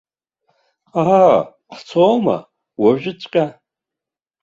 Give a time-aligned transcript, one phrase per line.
[1.05, 1.35] Аа,
[1.75, 2.37] ҳцоума,
[2.81, 3.45] уажәыҵәҟьа.